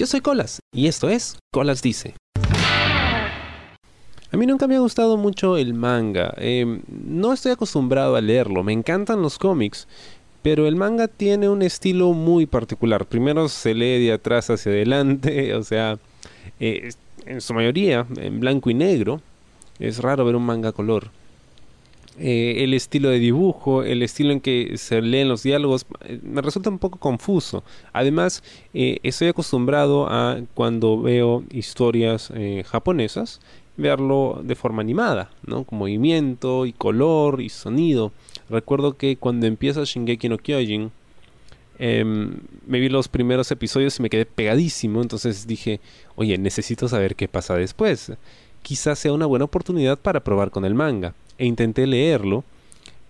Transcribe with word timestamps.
Yo 0.00 0.06
soy 0.06 0.22
Colas 0.22 0.60
y 0.72 0.86
esto 0.86 1.10
es 1.10 1.38
Colas 1.52 1.82
Dice. 1.82 2.14
A 4.32 4.36
mí 4.38 4.46
nunca 4.46 4.66
me 4.66 4.76
ha 4.76 4.78
gustado 4.78 5.18
mucho 5.18 5.58
el 5.58 5.74
manga. 5.74 6.32
Em, 6.38 6.80
no 6.88 7.34
estoy 7.34 7.52
acostumbrado 7.52 8.16
a 8.16 8.22
leerlo. 8.22 8.64
Me 8.64 8.72
encantan 8.72 9.20
los 9.20 9.38
cómics. 9.38 9.86
Pero 10.40 10.66
el 10.66 10.74
manga 10.74 11.06
tiene 11.06 11.50
un 11.50 11.60
estilo 11.60 12.14
muy 12.14 12.46
particular. 12.46 13.04
Primero 13.04 13.50
se 13.50 13.74
lee 13.74 14.02
de 14.02 14.12
atrás 14.12 14.48
hacia 14.48 14.72
adelante. 14.72 15.54
O 15.54 15.62
sea, 15.62 15.98
eh, 16.60 16.92
en 17.26 17.42
su 17.42 17.52
mayoría 17.52 18.06
en 18.16 18.40
blanco 18.40 18.70
y 18.70 18.74
negro. 18.74 19.20
Es 19.78 19.98
raro 19.98 20.24
ver 20.24 20.34
un 20.34 20.46
manga 20.46 20.72
color. 20.72 21.10
Eh, 22.22 22.62
el 22.64 22.74
estilo 22.74 23.08
de 23.08 23.18
dibujo, 23.18 23.82
el 23.82 24.02
estilo 24.02 24.30
en 24.32 24.40
que 24.40 24.76
se 24.76 25.00
leen 25.00 25.28
los 25.28 25.42
diálogos, 25.42 25.86
eh, 26.04 26.20
me 26.22 26.42
resulta 26.42 26.68
un 26.68 26.78
poco 26.78 26.98
confuso. 26.98 27.64
Además, 27.94 28.42
estoy 28.74 29.28
acostumbrado 29.28 30.06
a 30.08 30.38
cuando 30.54 31.00
veo 31.00 31.44
historias 31.50 32.30
japonesas, 32.66 33.40
verlo 33.80 34.40
de 34.42 34.54
forma 34.54 34.82
animada, 34.82 35.30
¿no? 35.46 35.64
Con 35.64 35.78
movimiento 35.78 36.66
y 36.66 36.72
color 36.72 37.40
y 37.40 37.48
sonido. 37.48 38.12
Recuerdo 38.48 38.96
que 38.96 39.16
cuando 39.16 39.46
empieza 39.46 39.84
Shingeki 39.84 40.28
no 40.28 40.38
Kyojin, 40.38 40.90
em, 41.78 42.34
me 42.66 42.78
vi 42.78 42.88
los 42.88 43.08
primeros 43.08 43.50
episodios 43.50 43.98
y 43.98 44.02
me 44.02 44.10
quedé 44.10 44.26
pegadísimo, 44.26 45.02
entonces 45.02 45.46
dije, 45.46 45.80
oye, 46.16 46.36
necesito 46.38 46.88
saber 46.88 47.16
qué 47.16 47.28
pasa 47.28 47.54
después. 47.54 48.12
Quizás 48.62 48.98
sea 48.98 49.12
una 49.12 49.26
buena 49.26 49.46
oportunidad 49.46 49.98
para 49.98 50.20
probar 50.22 50.50
con 50.50 50.64
el 50.64 50.74
manga. 50.74 51.14
E 51.40 51.46
intenté 51.46 51.86
leerlo 51.86 52.44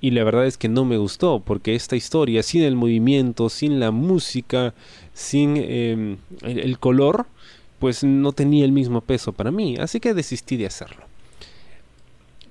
y 0.00 0.12
la 0.12 0.24
verdad 0.24 0.46
es 0.46 0.56
que 0.56 0.68
no 0.68 0.84
me 0.84 0.96
gustó 0.96 1.40
porque 1.40 1.74
esta 1.74 1.96
historia, 1.96 2.42
sin 2.42 2.62
el 2.62 2.76
movimiento, 2.76 3.50
sin 3.50 3.80
la 3.80 3.90
música, 3.90 4.72
sin 5.12 5.56
em, 5.56 6.16
el 6.42 6.78
color, 6.78 7.26
pues 7.78 8.04
no 8.04 8.32
tenía 8.32 8.64
el 8.64 8.72
mismo 8.72 9.00
peso 9.00 9.32
para 9.32 9.50
mí, 9.50 9.76
así 9.78 10.00
que 10.00 10.14
desistí 10.14 10.56
de 10.56 10.66
hacerlo. 10.66 11.04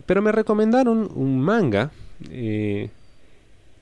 Pero 0.06 0.22
me 0.22 0.32
recomendaron 0.32 1.10
un 1.16 1.40
manga 1.40 1.92
eh, 2.30 2.90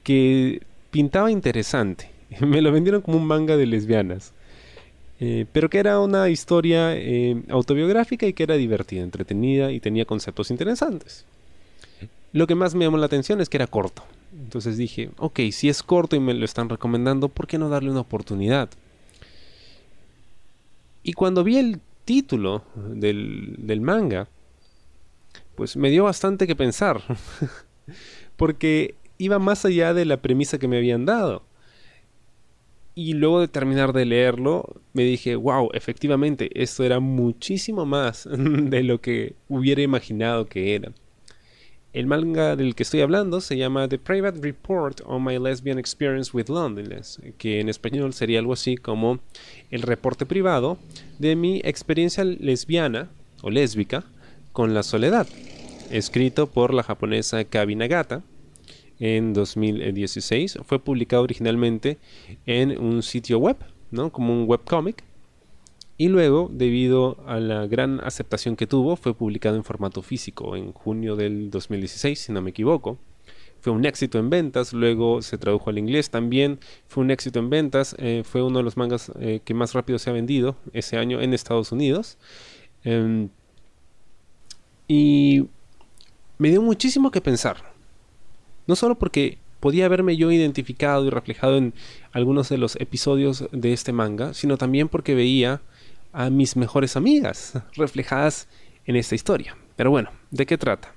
que 0.03 0.61
pintaba 0.91 1.31
interesante. 1.31 2.09
me 2.41 2.61
lo 2.61 2.71
vendieron 2.71 3.01
como 3.01 3.17
un 3.17 3.25
manga 3.25 3.57
de 3.57 3.65
lesbianas. 3.65 4.33
Eh, 5.19 5.45
pero 5.51 5.69
que 5.69 5.79
era 5.79 5.99
una 5.99 6.29
historia 6.29 6.95
eh, 6.95 7.41
autobiográfica 7.49 8.27
y 8.27 8.33
que 8.33 8.43
era 8.43 8.55
divertida, 8.55 9.01
entretenida 9.01 9.71
y 9.71 9.79
tenía 9.79 10.05
conceptos 10.05 10.51
interesantes. 10.51 11.25
Lo 12.33 12.47
que 12.47 12.55
más 12.55 12.75
me 12.75 12.85
llamó 12.85 12.97
la 12.97 13.05
atención 13.05 13.41
es 13.41 13.49
que 13.49 13.57
era 13.57 13.67
corto. 13.67 14.03
Entonces 14.33 14.77
dije, 14.77 15.09
ok, 15.17 15.39
si 15.51 15.69
es 15.69 15.81
corto 15.81 16.15
y 16.15 16.19
me 16.19 16.33
lo 16.33 16.45
están 16.45 16.69
recomendando, 16.69 17.29
¿por 17.29 17.47
qué 17.47 17.57
no 17.57 17.69
darle 17.69 17.89
una 17.89 18.01
oportunidad? 18.01 18.69
Y 21.03 21.13
cuando 21.13 21.43
vi 21.43 21.57
el 21.57 21.79
título 22.05 22.63
del, 22.75 23.81
manga, 23.81 24.27
pues 25.55 25.77
me 25.77 25.89
dio 25.89 26.03
bastante 26.03 26.47
que 26.47 26.55
pensar. 26.55 27.01
Porque 28.37 28.95
iba 29.17 29.39
más 29.39 29.65
allá 29.65 29.93
de 29.93 30.05
la 30.05 30.21
premisa 30.21 30.59
que 30.59 30.67
me 30.67 30.77
habían 30.77 31.05
dado. 31.05 31.43
Y 32.93 33.13
luego 33.13 33.39
de 33.39 33.47
terminar 33.47 33.93
de 33.93 34.05
leerlo, 34.05 34.81
me 34.93 35.03
dije, 35.03 35.35
wow, 35.35 35.69
efectivamente, 35.73 36.49
esto 36.61 36.83
era 36.83 36.99
muchísimo 36.99 37.85
más 37.85 38.27
de 38.31 38.83
lo 38.83 38.99
que 39.01 39.35
hubiera 39.47 39.81
imaginado 39.81 40.45
que 40.45 40.75
era. 40.75 40.91
El 41.97 42.05
manga 42.05 42.55
del 42.55 42.75
que 42.75 42.83
estoy 42.83 43.01
hablando 43.01 43.41
se 43.41 43.57
llama 43.57 43.87
The 43.87 43.97
Private 43.97 44.39
Report 44.39 45.01
on 45.07 45.23
My 45.23 45.39
Lesbian 45.39 45.79
Experience 45.79 46.29
with 46.31 46.47
Loneliness, 46.47 47.19
que 47.39 47.59
en 47.59 47.69
español 47.69 48.13
sería 48.13 48.37
algo 48.37 48.53
así 48.53 48.77
como 48.77 49.17
el 49.71 49.81
reporte 49.81 50.27
privado 50.27 50.77
de 51.17 51.35
mi 51.35 51.59
experiencia 51.63 52.23
lesbiana 52.23 53.09
o 53.41 53.49
lésbica 53.49 54.03
con 54.53 54.75
la 54.75 54.83
soledad, 54.83 55.25
escrito 55.89 56.45
por 56.45 56.71
la 56.71 56.83
japonesa 56.83 57.43
Kabi 57.45 57.73
Nagata 57.73 58.21
en 58.99 59.33
2016. 59.33 60.59
Fue 60.67 60.77
publicado 60.77 61.23
originalmente 61.23 61.97
en 62.45 62.77
un 62.79 63.01
sitio 63.01 63.39
web, 63.39 63.57
¿no? 63.89 64.11
como 64.11 64.39
un 64.39 64.47
webcomic, 64.47 65.03
y 65.97 66.09
luego, 66.09 66.49
debido 66.53 67.17
a 67.25 67.39
la 67.39 67.65
gran 67.65 67.99
aceptación 68.03 68.55
que 68.55 68.67
tuvo, 68.67 68.95
fue 68.95 69.15
publicado 69.15 69.55
en 69.55 69.63
formato 69.63 70.03
físico 70.03 70.55
en 70.55 70.71
junio 70.71 71.15
del 71.15 71.49
2016, 71.49 72.19
si 72.19 72.31
no 72.31 72.41
me 72.41 72.51
equivoco. 72.51 72.99
Fue 73.61 73.73
un 73.73 73.83
éxito 73.83 74.19
en 74.19 74.29
ventas, 74.29 74.73
luego 74.73 75.23
se 75.23 75.39
tradujo 75.39 75.71
al 75.71 75.79
inglés 75.79 76.11
también, 76.11 76.59
fue 76.87 77.03
un 77.03 77.09
éxito 77.09 77.39
en 77.39 77.49
ventas, 77.49 77.95
eh, 77.97 78.21
fue 78.23 78.43
uno 78.43 78.59
de 78.59 78.63
los 78.63 78.77
mangas 78.77 79.11
eh, 79.19 79.41
que 79.43 79.55
más 79.55 79.73
rápido 79.73 79.97
se 79.97 80.11
ha 80.11 80.13
vendido 80.13 80.55
ese 80.71 80.97
año 80.97 81.19
en 81.19 81.33
Estados 81.33 81.71
Unidos. 81.71 82.19
Em, 82.83 83.29
y 84.87 85.47
me 86.37 86.49
dio 86.49 86.61
muchísimo 86.61 87.09
que 87.09 87.21
pensar. 87.21 87.73
No 88.67 88.75
solo 88.75 88.99
porque 88.99 89.39
podía 89.59 89.85
haberme 89.85 90.15
yo 90.15 90.31
identificado 90.31 91.05
y 91.05 91.09
reflejado 91.09 91.57
en 91.57 91.73
algunos 92.11 92.49
de 92.49 92.59
los 92.59 92.75
episodios 92.75 93.45
de 93.51 93.73
este 93.73 93.91
manga, 93.91 94.35
sino 94.35 94.57
también 94.57 94.87
porque 94.87 95.15
veía 95.15 95.61
a 96.17 96.31
mis 96.31 96.55
mejores 96.55 96.95
amigas 96.97 97.53
reflejadas 97.75 98.47
en 98.87 98.95
esta 98.95 99.13
historia. 99.13 99.55
Pero 99.75 99.91
bueno, 99.91 100.09
¿de 100.31 100.47
qué 100.47 100.57
trata? 100.57 100.95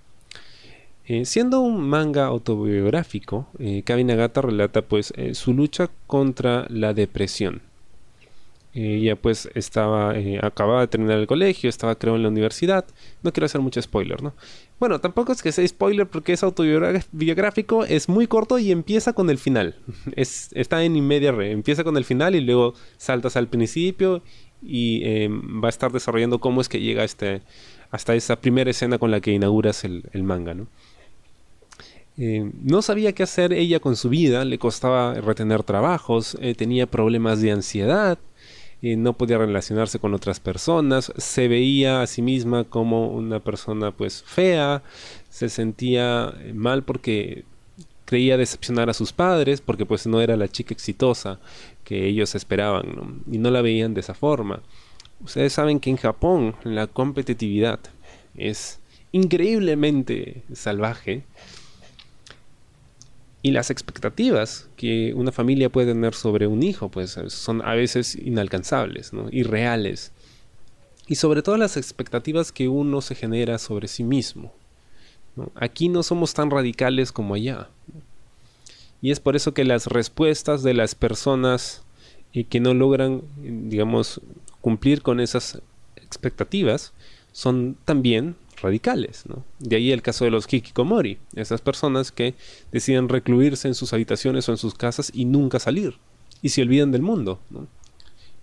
Eh, 1.04 1.26
siendo 1.26 1.60
un 1.60 1.86
manga 1.86 2.24
autobiográfico, 2.24 3.46
eh, 3.58 3.82
Kabi 3.84 4.04
Nagata 4.04 4.40
relata 4.40 4.80
pues 4.80 5.12
eh, 5.16 5.34
su 5.34 5.52
lucha 5.52 5.90
contra 6.06 6.64
la 6.70 6.94
depresión. 6.94 7.60
Ella 8.72 9.16
pues 9.16 9.50
estaba, 9.54 10.14
acababa 10.42 10.82
de 10.82 10.86
terminar 10.86 11.18
el 11.18 11.26
colegio, 11.26 11.68
estaba 11.68 11.96
creo 11.96 12.14
en 12.16 12.22
la 12.22 12.28
universidad. 12.28 12.86
No 13.22 13.32
quiero 13.32 13.46
hacer 13.46 13.60
mucho 13.60 13.82
spoiler, 13.82 14.22
¿no? 14.22 14.32
Bueno, 14.78 15.00
tampoco 15.00 15.32
es 15.32 15.42
que 15.42 15.50
sea 15.52 15.66
spoiler 15.66 16.06
porque 16.06 16.32
es 16.32 16.42
autobiográfico, 16.44 17.84
es 17.84 18.08
muy 18.08 18.28
corto 18.28 18.58
y 18.58 18.70
empieza 18.70 19.12
con 19.12 19.28
el 19.28 19.36
final. 19.36 19.74
Es, 20.16 20.48
está 20.54 20.82
en 20.82 21.06
media 21.06 21.32
re, 21.32 21.50
empieza 21.50 21.84
con 21.84 21.96
el 21.98 22.04
final 22.04 22.36
y 22.36 22.40
luego 22.40 22.74
saltas 22.96 23.36
al 23.36 23.48
principio 23.48 24.22
y 24.62 25.02
em, 25.04 25.62
va 25.62 25.68
a 25.68 25.70
estar 25.70 25.92
desarrollando 25.92 26.38
cómo 26.38 26.60
es 26.60 26.68
que 26.68 26.80
llega 26.80 27.04
este, 27.04 27.42
hasta 27.90 28.14
esa 28.14 28.40
primera 28.40 28.70
escena 28.70 28.98
con 28.98 29.10
la 29.10 29.20
que 29.20 29.32
inauguras 29.32 29.84
el, 29.84 30.04
manga, 30.22 30.54
¿no? 30.54 30.66
Em, 32.16 32.52
no 32.62 32.82
sabía 32.82 33.12
qué 33.12 33.22
hacer 33.22 33.52
ella 33.52 33.80
con 33.80 33.96
su 33.96 34.08
vida, 34.08 34.44
le 34.44 34.58
costaba 34.58 35.14
retener 35.14 35.62
trabajos, 35.62 36.36
eh, 36.40 36.54
tenía 36.54 36.86
problemas 36.86 37.40
de 37.40 37.52
ansiedad, 37.52 38.18
eh, 38.82 38.96
no 38.96 39.12
podía 39.12 39.36
relacionarse 39.36 39.98
con 39.98 40.14
otras 40.14 40.40
personas, 40.40 41.12
se 41.18 41.48
veía 41.48 42.00
a 42.00 42.06
sí 42.06 42.22
misma 42.22 42.64
como 42.64 43.08
una 43.08 43.40
persona 43.40 43.92
pues 43.92 44.22
fea, 44.22 44.82
se 45.28 45.50
sentía 45.50 46.32
eh, 46.40 46.54
mal 46.54 46.82
porque 46.82 47.44
creía 48.10 48.36
decepcionar 48.36 48.90
a 48.90 48.92
sus 48.92 49.12
padres 49.12 49.60
porque 49.60 49.86
pues 49.86 50.04
no 50.04 50.20
era 50.20 50.36
la 50.36 50.48
chica 50.48 50.74
exitosa 50.74 51.38
que 51.84 52.08
ellos 52.08 52.34
esperaban 52.34 53.22
y 53.30 53.38
no 53.38 53.52
la 53.52 53.62
veían 53.62 53.94
de 53.94 54.00
esa 54.00 54.14
forma. 54.14 54.62
Ustedes 55.24 55.52
saben 55.52 55.78
que 55.78 55.90
en 55.90 55.96
Japón 55.96 56.56
la 56.64 56.88
competitividad 56.88 57.78
es 58.34 58.80
increíblemente 59.12 60.42
salvaje 60.52 61.22
y 63.42 63.52
las 63.52 63.70
expectativas 63.70 64.68
que 64.76 65.14
una 65.14 65.30
familia 65.30 65.70
puede 65.70 65.92
tener 65.92 66.14
sobre 66.14 66.48
un 66.48 66.64
hijo 66.64 66.88
pues 66.88 67.16
son 67.28 67.62
a 67.62 67.76
veces 67.76 68.16
inalcanzables, 68.16 69.12
¿no? 69.12 69.28
irreales. 69.30 70.10
Y 71.06 71.14
sobre 71.14 71.42
todo 71.42 71.56
las 71.56 71.76
expectativas 71.76 72.50
que 72.50 72.66
uno 72.66 73.02
se 73.02 73.14
genera 73.14 73.58
sobre 73.58 73.86
sí 73.86 74.02
mismo. 74.02 74.52
Aquí 75.54 75.88
no 75.88 76.02
somos 76.02 76.34
tan 76.34 76.50
radicales 76.50 77.12
como 77.12 77.34
allá. 77.34 77.68
Y 79.02 79.10
es 79.10 79.20
por 79.20 79.36
eso 79.36 79.54
que 79.54 79.64
las 79.64 79.86
respuestas 79.86 80.62
de 80.62 80.74
las 80.74 80.94
personas 80.94 81.82
eh, 82.32 82.44
que 82.44 82.60
no 82.60 82.74
logran, 82.74 83.22
digamos, 83.38 84.20
cumplir 84.60 85.02
con 85.02 85.20
esas 85.20 85.60
expectativas 85.96 86.92
son 87.32 87.76
también 87.84 88.36
radicales. 88.60 89.24
De 89.58 89.76
ahí 89.76 89.92
el 89.92 90.02
caso 90.02 90.24
de 90.24 90.30
los 90.30 90.52
hikikomori, 90.52 91.18
esas 91.34 91.60
personas 91.60 92.12
que 92.12 92.34
deciden 92.72 93.08
recluirse 93.08 93.68
en 93.68 93.74
sus 93.74 93.92
habitaciones 93.92 94.48
o 94.48 94.52
en 94.52 94.58
sus 94.58 94.74
casas 94.74 95.10
y 95.14 95.24
nunca 95.24 95.58
salir, 95.58 95.94
y 96.42 96.50
se 96.50 96.62
olvidan 96.62 96.92
del 96.92 97.02
mundo. 97.02 97.40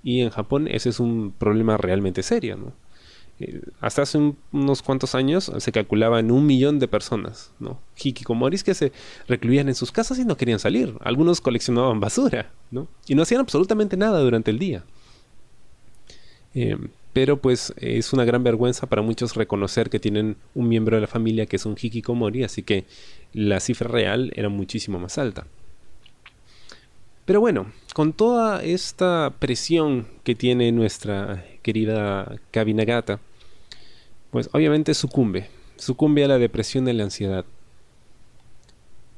Y 0.03 0.21
en 0.21 0.29
Japón 0.29 0.67
ese 0.67 0.89
es 0.89 0.99
un 0.99 1.33
problema 1.38 1.77
realmente 1.77 2.23
serio. 2.23 2.57
¿no? 2.57 2.73
Hasta 3.79 4.01
hace 4.01 4.33
unos 4.51 4.81
cuantos 4.81 5.13
años 5.13 5.51
se 5.57 5.71
calculaba 5.71 6.19
en 6.19 6.31
un 6.31 6.45
millón 6.45 6.79
de 6.79 6.87
personas, 6.87 7.51
¿no? 7.59 7.79
Hikikomoris 7.95 8.63
que 8.63 8.73
se 8.73 8.91
recluían 9.27 9.67
en 9.67 9.75
sus 9.75 9.91
casas 9.91 10.17
y 10.17 10.25
no 10.25 10.37
querían 10.37 10.59
salir. 10.59 10.95
Algunos 11.01 11.39
coleccionaban 11.39 11.99
basura, 11.99 12.51
¿no? 12.71 12.87
Y 13.07 13.13
no 13.13 13.21
hacían 13.21 13.41
absolutamente 13.41 13.95
nada 13.95 14.19
durante 14.19 14.49
el 14.49 14.57
día. 14.57 14.83
Eh, 16.55 16.77
pero 17.13 17.37
pues 17.37 17.73
es 17.77 18.13
una 18.13 18.25
gran 18.25 18.43
vergüenza 18.43 18.87
para 18.87 19.01
muchos 19.01 19.35
reconocer 19.35 19.89
que 19.89 19.99
tienen 19.99 20.37
un 20.55 20.67
miembro 20.67 20.97
de 20.97 21.01
la 21.01 21.07
familia 21.07 21.45
que 21.45 21.55
es 21.55 21.65
un 21.65 21.75
hikikomori, 21.79 22.43
así 22.43 22.63
que 22.63 22.85
la 23.33 23.59
cifra 23.59 23.87
real 23.87 24.31
era 24.35 24.49
muchísimo 24.49 24.99
más 24.99 25.17
alta. 25.17 25.45
Pero 27.25 27.39
bueno, 27.39 27.71
con 27.93 28.13
toda 28.13 28.63
esta 28.63 29.33
presión 29.39 30.07
que 30.23 30.33
tiene 30.33 30.71
nuestra 30.71 31.43
querida 31.67 32.39
Kabinagata, 32.51 33.19
pues 34.31 34.49
obviamente 34.53 34.93
sucumbe, 34.93 35.49
sucumbe 35.75 36.23
a 36.23 36.29
la 36.29 36.39
depresión 36.39 36.87
y 36.87 36.93
la 36.93 37.03
ansiedad. 37.03 37.43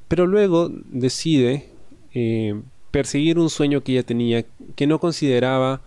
Pero 0.08 0.26
luego 0.26 0.72
decide 0.86 1.70
eh, 2.16 2.60
perseguir 2.90 3.38
un 3.38 3.52
sueño 3.52 3.84
que 3.84 3.92
ella 3.92 4.04
tenía, 4.04 4.46
que 4.76 4.88
no 4.88 5.00
consideraba, 5.00 5.82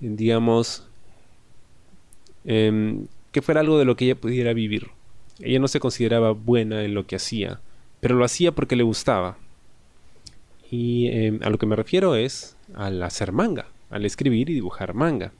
digamos, 0.00 0.88
em, 2.44 3.06
que 3.30 3.40
fuera 3.40 3.60
algo 3.60 3.78
de 3.78 3.84
lo 3.84 3.94
que 3.94 4.06
ella 4.06 4.20
pudiera 4.20 4.52
vivir. 4.52 4.88
Ella 5.38 5.60
no 5.60 5.68
se 5.68 5.78
consideraba 5.78 6.32
buena 6.32 6.82
en 6.82 6.94
lo 6.94 7.06
que 7.06 7.14
hacía, 7.14 7.60
pero 8.00 8.16
lo 8.16 8.24
hacía 8.24 8.50
porque 8.50 8.74
le 8.74 8.82
gustaba. 8.82 9.38
Y 10.68 11.06
em, 11.12 11.38
a 11.44 11.48
lo 11.50 11.58
que 11.58 11.66
me 11.66 11.76
refiero 11.76 12.16
es 12.16 12.56
al 12.74 13.00
hacer 13.04 13.30
manga, 13.30 13.66
al 13.88 14.04
escribir 14.04 14.50
y 14.50 14.54
dibujar 14.54 14.94
manga. 14.94 15.32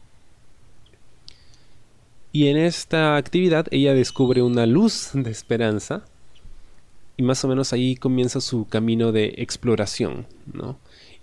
Y 2.38 2.46
en 2.46 2.56
esta 2.56 3.17
actividad 3.17 3.67
ella 3.73 3.94
descubre 3.94 4.43
una 4.43 4.64
luz 4.64 5.11
de 5.12 5.29
esperanza 5.29 6.05
y 7.17 7.25
más 7.25 7.44
o 7.44 7.49
menos 7.49 7.73
ahí 7.73 7.96
comienza 7.96 8.40
su 8.40 8.69
camino 8.69 9.11
de 9.11 9.35
exploración, 9.38 10.25
¿no? 10.52 10.79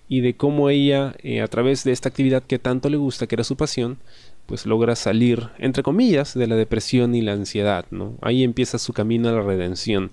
Y 0.09 0.19
de 0.19 0.35
cómo 0.35 0.69
ella, 0.69 1.15
eh, 1.23 1.39
a 1.39 1.47
través 1.47 1.85
de 1.85 1.93
esta 1.93 2.09
actividad 2.09 2.43
que 2.43 2.59
tanto 2.59 2.89
le 2.89 2.97
gusta, 2.97 3.27
que 3.27 3.35
era 3.35 3.45
su 3.45 3.55
pasión, 3.55 3.97
pues 4.45 4.65
logra 4.65 4.97
salir, 4.97 5.51
entre 5.57 5.83
comillas, 5.83 6.33
de 6.33 6.47
la 6.47 6.57
depresión 6.57 7.15
y 7.15 7.21
la 7.21 7.31
ansiedad, 7.31 7.85
¿no? 7.91 8.15
Ahí 8.21 8.43
empieza 8.43 8.77
su 8.77 8.91
camino 8.91 9.29
a 9.29 9.31
la 9.31 9.41
redención. 9.41 10.11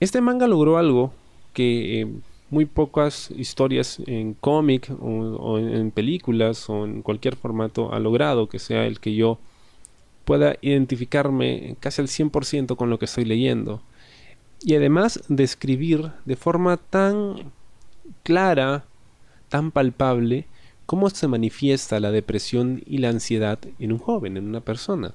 Este 0.00 0.20
manga 0.20 0.48
logró 0.48 0.78
algo 0.78 1.14
que 1.52 2.00
eh, 2.00 2.08
muy 2.50 2.64
pocas 2.64 3.30
historias 3.36 4.00
en 4.06 4.34
cómic 4.34 4.90
o, 5.00 5.58
en 5.58 5.90
películas 5.90 6.68
o 6.68 6.84
en 6.84 7.02
cualquier 7.02 7.36
formato 7.36 7.92
ha 7.92 7.98
logrado, 7.98 8.48
que 8.48 8.58
sea 8.58 8.86
el 8.86 9.00
que 9.00 9.14
yo 9.14 9.38
pueda 10.24 10.56
identificarme 10.60 11.76
casi 11.80 12.02
al 12.02 12.08
100% 12.08 12.76
con 12.76 12.90
lo 12.90 12.98
que 12.98 13.06
estoy 13.06 13.24
leyendo. 13.24 13.82
Y 14.62 14.74
además 14.74 15.22
describir 15.28 16.10
de 16.24 16.36
forma 16.36 16.76
tan 16.76 17.52
clara, 18.22 18.84
tan 19.48 19.70
palpable, 19.70 20.46
cómo 20.86 21.10
se 21.10 21.28
manifiesta 21.28 22.00
la 22.00 22.10
depresión 22.10 22.82
y 22.86 22.98
la 22.98 23.10
ansiedad 23.10 23.58
en 23.78 23.92
un 23.92 23.98
joven, 23.98 24.36
en 24.36 24.48
una 24.48 24.60
persona. 24.60 25.14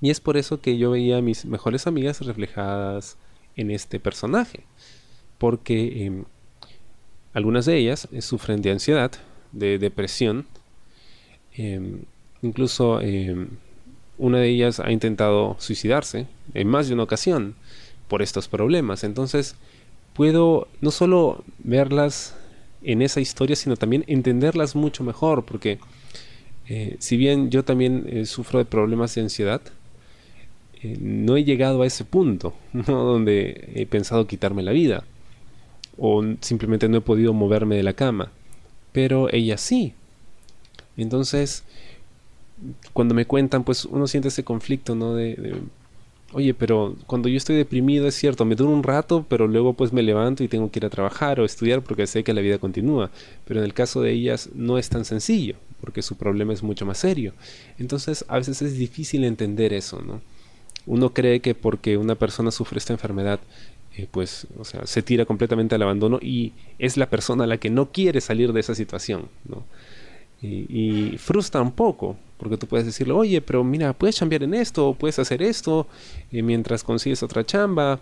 Y 0.00 0.10
es 0.10 0.20
por 0.20 0.36
eso 0.36 0.60
que 0.60 0.78
yo 0.78 0.92
veía 0.92 1.18
a 1.18 1.22
mis 1.22 1.44
mejores 1.44 1.86
amigas 1.86 2.20
reflejadas 2.20 3.16
en 3.56 3.70
este 3.70 3.98
personaje. 3.98 4.64
Porque 5.38 6.04
em, 6.04 6.24
algunas 7.36 7.66
de 7.66 7.76
ellas 7.76 8.08
eh, 8.12 8.22
sufren 8.22 8.62
de 8.62 8.70
ansiedad, 8.70 9.12
de 9.52 9.76
depresión. 9.78 10.46
Em, 11.52 11.98
incluso 12.40 12.98
em, 13.02 13.48
una 14.16 14.38
de 14.38 14.48
ellas 14.48 14.80
ha 14.80 14.90
intentado 14.90 15.54
suicidarse 15.58 16.26
en 16.54 16.66
más 16.66 16.88
de 16.88 16.94
una 16.94 17.02
ocasión 17.02 17.54
por 18.08 18.22
estos 18.22 18.48
problemas. 18.48 19.04
Entonces 19.04 19.54
puedo 20.14 20.66
no 20.80 20.90
solo 20.90 21.44
verlas 21.58 22.34
en 22.82 23.02
esa 23.02 23.20
historia, 23.20 23.54
sino 23.54 23.76
también 23.76 24.04
entenderlas 24.06 24.74
mucho 24.74 25.04
mejor, 25.04 25.44
porque 25.44 25.78
eh, 26.68 26.96
si 27.00 27.18
bien 27.18 27.50
yo 27.50 27.64
también 27.64 28.06
eh, 28.08 28.24
sufro 28.24 28.60
de 28.60 28.64
problemas 28.64 29.14
de 29.14 29.20
ansiedad, 29.20 29.60
no 31.00 31.36
he 31.36 31.44
llegado 31.44 31.82
a 31.82 31.86
ese 31.86 32.04
punto, 32.04 32.54
donde 32.72 33.72
he 33.74 33.84
pensado 33.84 34.26
quitarme 34.26 34.62
la 34.62 34.72
vida, 34.72 35.04
o 35.98 36.22
simplemente 36.40 36.88
no 36.88 36.98
he 36.98 37.00
podido 37.00 37.32
moverme 37.32 37.76
de 37.76 37.82
la 37.82 37.92
cama, 37.92 38.30
pero 38.92 39.32
ella 39.32 39.58
sí. 39.58 39.94
Entonces, 40.96 41.64
cuando 42.92 43.14
me 43.14 43.26
cuentan, 43.26 43.64
pues 43.64 43.84
uno 43.84 44.06
siente 44.06 44.28
ese 44.28 44.44
conflicto, 44.44 44.94
¿no? 44.94 45.14
de 45.14 45.60
oye, 46.32 46.54
pero 46.54 46.96
cuando 47.06 47.28
yo 47.28 47.36
estoy 47.36 47.56
deprimido 47.56 48.06
es 48.06 48.14
cierto, 48.14 48.44
me 48.44 48.56
dura 48.56 48.70
un 48.70 48.82
rato, 48.82 49.24
pero 49.28 49.46
luego 49.46 49.72
pues 49.72 49.92
me 49.92 50.02
levanto 50.02 50.44
y 50.44 50.48
tengo 50.48 50.70
que 50.70 50.78
ir 50.80 50.86
a 50.86 50.90
trabajar 50.90 51.40
o 51.40 51.44
estudiar 51.44 51.82
porque 51.82 52.06
sé 52.06 52.24
que 52.24 52.34
la 52.34 52.40
vida 52.40 52.58
continúa. 52.58 53.10
Pero 53.46 53.60
en 53.60 53.64
el 53.64 53.74
caso 53.74 54.02
de 54.02 54.12
ellas 54.12 54.50
no 54.54 54.78
es 54.78 54.88
tan 54.88 55.04
sencillo, 55.04 55.56
porque 55.80 56.02
su 56.02 56.16
problema 56.16 56.52
es 56.52 56.62
mucho 56.62 56.84
más 56.86 56.98
serio. 56.98 57.32
Entonces 57.78 58.24
a 58.28 58.36
veces 58.36 58.60
es 58.62 58.76
difícil 58.76 59.24
entender 59.24 59.72
eso, 59.72 60.02
¿no? 60.02 60.20
Uno 60.84 61.12
cree 61.12 61.40
que 61.40 61.54
porque 61.54 61.96
una 61.96 62.14
persona 62.14 62.50
sufre 62.50 62.78
esta 62.78 62.92
enfermedad, 62.92 63.40
eh, 63.96 64.06
pues, 64.10 64.46
o 64.58 64.64
sea, 64.64 64.86
se 64.86 65.02
tira 65.02 65.24
completamente 65.24 65.74
al 65.74 65.82
abandono 65.82 66.18
y 66.20 66.52
es 66.78 66.96
la 66.96 67.08
persona 67.08 67.46
la 67.46 67.58
que 67.58 67.70
no 67.70 67.92
quiere 67.92 68.20
salir 68.20 68.52
de 68.52 68.60
esa 68.60 68.74
situación, 68.74 69.28
¿no? 69.48 69.64
y, 70.42 71.16
frustra 71.18 71.62
un 71.62 71.72
poco, 71.72 72.16
porque 72.36 72.56
tú 72.56 72.66
puedes 72.66 72.86
decirle, 72.86 73.14
oye, 73.14 73.40
pero 73.40 73.64
mira, 73.64 73.92
puedes 73.92 74.18
cambiar 74.18 74.42
en 74.42 74.54
esto, 74.54 74.94
puedes 74.98 75.18
hacer 75.18 75.42
esto, 75.42 75.86
eh, 76.30 76.42
mientras 76.42 76.84
consigues 76.84 77.22
otra 77.22 77.44
chamba, 77.44 78.00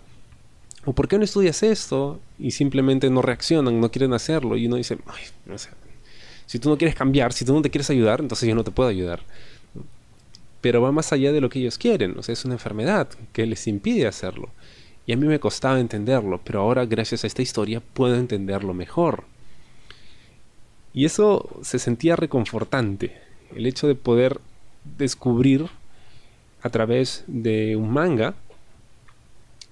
o 0.83 0.93
por 0.93 1.07
qué 1.07 1.17
no 1.17 1.23
estudias 1.23 1.63
esto, 1.63 2.19
y 2.37 2.51
simplemente 2.51 3.09
no 3.09 3.21
reaccionan, 3.21 3.79
no 3.79 3.89
quieren 3.89 4.13
hacerlo, 4.13 4.57
y 4.57 4.67
uno 4.67 4.75
dice, 4.75 4.97
si 6.45 6.59
tú 6.59 6.69
no 6.69 6.77
quieres 6.77 6.95
cambiar, 6.95 7.33
si 7.33 7.45
tú 7.45 7.53
no 7.53 7.61
te 7.61 7.69
quieres 7.69 7.89
ayudar, 7.89 8.19
entonces 8.19 8.47
yo 8.47 8.55
no 8.55 8.63
te 8.63 8.71
puedo 8.71 8.89
ayudar. 8.89 9.21
Pero 10.61 10.81
va 10.81 10.91
más 10.91 11.13
allá 11.13 11.31
de 11.31 11.41
lo 11.41 11.49
que 11.49 11.59
ellos 11.59 11.77
quieren, 11.77 12.17
o 12.17 12.23
sea, 12.23 12.33
es 12.33 12.43
una 12.43 12.55
enfermedad 12.55 13.07
que 13.33 13.45
les 13.45 13.67
impide 13.67 14.07
hacerlo. 14.07 14.49
Y 15.07 15.13
a 15.13 15.17
mí 15.17 15.27
me 15.27 15.39
costaba 15.39 15.79
entenderlo, 15.79 16.41
pero 16.43 16.61
ahora 16.61 16.85
gracias 16.85 17.23
a 17.23 17.27
esta 17.27 17.41
historia 17.41 17.81
puedo 17.81 18.15
entenderlo 18.15 18.73
mejor. 18.73 19.25
Y 20.93 21.05
eso 21.05 21.49
se 21.61 21.77
sentía 21.77 22.15
reconfortante, 22.15 23.21
el 23.55 23.65
hecho 23.65 23.87
de 23.87 23.95
poder 23.95 24.39
descubrir 24.97 25.67
a 26.61 26.69
través 26.69 27.23
de 27.27 27.75
un 27.75 27.91
manga 27.91 28.33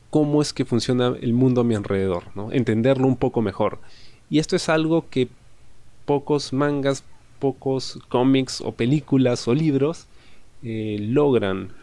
cómo 0.10 0.42
es 0.42 0.54
que 0.54 0.66
funciona 0.66 1.16
el 1.20 1.34
mundo 1.34 1.62
a 1.62 1.64
mi 1.64 1.74
alrededor, 1.74 2.26
¿no? 2.36 2.52
entenderlo 2.52 3.08
un 3.08 3.16
poco 3.16 3.42
mejor. 3.42 3.80
Y 4.30 4.38
esto 4.38 4.56
es 4.56 4.70
algo 4.70 5.10
que 5.10 5.28
pocos 6.06 6.54
mangas, 6.54 7.04
pocos 7.40 8.00
cómics 8.10 8.62
o 8.62 8.74
películas 8.74 9.48
o 9.48 9.56
libros 9.56 10.06
eh, 10.62 10.98
logran 11.00 11.74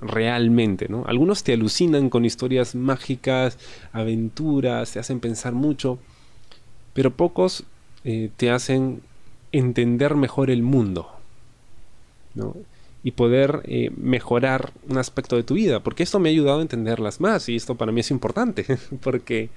realmente, 0.00 0.88
¿no? 0.88 1.04
Algunos 1.06 1.42
te 1.42 1.52
alucinan 1.52 2.10
con 2.10 2.24
historias 2.24 2.74
mágicas, 2.74 3.58
aventuras, 3.92 4.92
te 4.92 4.98
hacen 4.98 5.20
pensar 5.20 5.52
mucho, 5.52 5.98
pero 6.94 7.10
pocos 7.10 7.64
eh, 8.04 8.30
te 8.36 8.50
hacen 8.50 9.02
entender 9.52 10.14
mejor 10.14 10.50
el 10.50 10.62
mundo 10.62 11.08
y 13.02 13.12
poder 13.12 13.62
eh, 13.64 13.90
mejorar 13.96 14.72
un 14.88 14.98
aspecto 14.98 15.36
de 15.36 15.42
tu 15.42 15.54
vida, 15.54 15.80
porque 15.80 16.02
esto 16.02 16.18
me 16.18 16.28
ha 16.28 16.32
ayudado 16.32 16.58
a 16.58 16.62
entenderlas 16.62 17.20
más 17.20 17.48
y 17.48 17.56
esto 17.56 17.74
para 17.74 17.92
mí 17.92 18.00
es 18.00 18.10
importante, 18.10 18.64
porque 19.02 19.50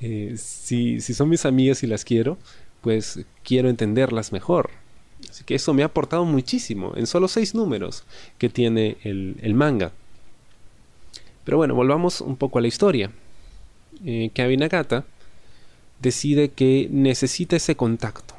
eh, 0.00 0.34
si, 0.36 1.00
son 1.00 1.28
mis 1.28 1.44
amigas 1.44 1.82
y 1.82 1.86
las 1.86 2.04
quiero, 2.04 2.38
pues 2.80 3.20
quiero 3.42 3.68
entenderlas 3.68 4.32
mejor. 4.32 4.70
Así 5.30 5.44
que 5.44 5.54
eso 5.54 5.74
me 5.74 5.82
ha 5.82 5.86
aportado 5.86 6.24
muchísimo 6.24 6.92
en 6.96 7.06
solo 7.06 7.28
seis 7.28 7.54
números 7.54 8.04
que 8.38 8.48
tiene 8.48 8.96
el, 9.02 9.54
manga. 9.54 9.92
Pero 11.44 11.56
bueno, 11.56 11.74
volvamos 11.74 12.20
un 12.20 12.36
poco 12.36 12.58
a 12.58 12.62
la 12.62 12.68
historia. 12.68 13.10
Eh, 14.04 14.30
decide 16.00 16.50
que 16.50 16.88
necesita 16.90 17.56
ese 17.56 17.76
contacto, 17.76 18.34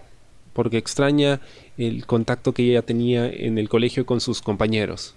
porque 0.53 0.77
extraña 0.77 1.41
el 1.77 2.05
contacto 2.05 2.53
que 2.53 2.63
ella 2.63 2.81
tenía 2.81 3.27
en 3.27 3.57
el 3.57 3.69
colegio 3.69 4.05
con 4.05 4.19
sus 4.21 4.41
compañeros. 4.41 5.15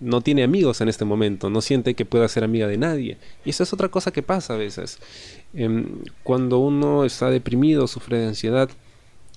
¿no? 0.00 0.20
tiene 0.20 0.44
amigos 0.44 0.80
en 0.80 0.88
este 0.88 1.04
momento, 1.04 1.50
no 1.50 1.60
siente 1.60 1.94
que 1.94 2.04
pueda 2.04 2.28
ser 2.28 2.44
amiga 2.44 2.66
de 2.66 2.78
nadie. 2.78 3.18
Y 3.44 3.50
eso 3.50 3.62
es 3.62 3.72
otra 3.72 3.88
cosa 3.88 4.12
que 4.12 4.22
pasa 4.22 4.54
a 4.54 4.56
veces. 4.56 4.98
Em, 5.54 5.86
cuando 6.22 6.58
uno 6.58 7.04
está 7.04 7.30
deprimido, 7.30 7.86
sufre 7.86 8.18
de 8.18 8.26
ansiedad, 8.28 8.70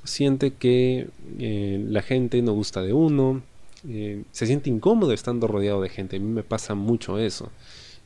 siente 0.03 0.51
que 0.51 1.08
eh, 1.39 1.84
la 1.89 2.01
gente 2.01 2.41
no 2.41 2.53
gusta 2.53 2.81
de 2.81 2.93
uno, 2.93 3.41
eh, 3.88 4.24
se 4.31 4.48
siente 4.48 4.70
incómodo 4.70 5.13
estando 5.13 5.48
rodeado 5.48 5.81
de 5.81 5.89
gente. 5.89 6.17
A 6.17 6.20
mí 6.20 6.25
me 6.25 6.43
pasa 6.43 6.75
mucho 6.75 7.17
eso. 7.17 7.50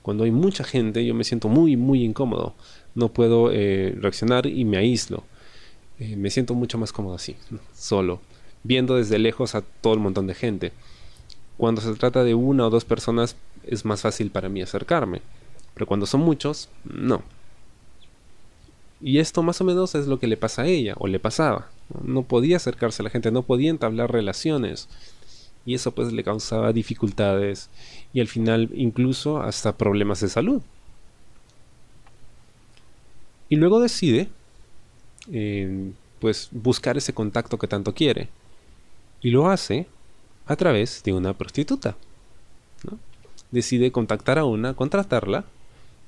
Cuando 0.01 0.23
hay 0.23 0.31
mucha 0.31 0.63
gente, 0.63 1.05
yo 1.05 1.15
me 1.15 1.23
siento 1.23 1.47
muy, 1.49 1.77
muy 1.77 2.03
incómodo 2.03 2.53
no 2.95 3.09
puedo 3.09 3.51
eh, 3.51 3.93
reaccionar 3.99 4.47
y 4.47 4.65
me 4.65 4.77
aíslo. 4.77 5.23
Me 5.99 6.29
siento 6.29 6.55
mucho 6.55 6.77
más 6.77 6.91
cómodo 6.91 7.15
así, 7.15 7.37
solo, 7.73 8.19
viendo 8.63 8.97
desde 8.97 9.17
lejos 9.17 9.55
a 9.55 9.61
todo 9.61 9.93
el 9.93 10.01
montón 10.01 10.27
de 10.27 10.33
gente. 10.33 10.73
Cuando 11.55 11.79
se 11.79 11.93
trata 11.93 12.25
de 12.25 12.33
una 12.33 12.67
o 12.67 12.69
dos 12.69 12.83
personas 12.83 13.37
es 13.65 13.85
más 13.85 14.01
fácil 14.01 14.29
para 14.29 14.49
mí 14.49 14.61
acercarme, 14.61 15.21
pero 15.73 15.85
cuando 15.85 16.05
son 16.05 16.19
muchos, 16.19 16.67
no. 16.83 17.21
Y 18.99 19.19
esto 19.19 19.41
más 19.41 19.61
o 19.61 19.63
menos 19.63 19.95
es 19.95 20.07
lo 20.07 20.19
que 20.19 20.27
le 20.27 20.35
pasa 20.35 20.63
a 20.63 20.67
ella, 20.67 20.95
o 20.97 21.07
le 21.07 21.19
pasaba. 21.19 21.69
No 22.03 22.23
podía 22.23 22.57
acercarse 22.57 23.01
a 23.01 23.05
la 23.05 23.09
gente, 23.09 23.31
no 23.31 23.43
podía 23.43 23.69
entablar 23.69 24.11
relaciones. 24.11 24.89
Y 25.65 25.73
eso 25.73 25.93
pues 25.93 26.13
le 26.13 26.23
causaba 26.23 26.73
dificultades 26.73 27.69
y 28.13 28.21
al 28.21 28.27
final 28.27 28.69
incluso 28.73 29.41
hasta 29.41 29.77
problemas 29.77 30.21
de 30.21 30.29
salud. 30.29 30.61
Y 33.49 33.55
luego 33.57 33.79
decide, 33.79 34.29
eh, 35.31 35.91
pues, 36.19 36.49
buscar 36.51 36.97
ese 36.97 37.13
contacto 37.13 37.57
que 37.57 37.67
tanto 37.67 37.93
quiere. 37.93 38.29
Y 39.21 39.31
lo 39.31 39.49
hace 39.49 39.87
a 40.45 40.55
través 40.55 41.03
de 41.03 41.13
una 41.13 41.33
prostituta. 41.33 41.95
Decide 43.51 43.91
contactar 43.91 44.39
a 44.39 44.45
una, 44.45 44.73
contratarla 44.73 45.45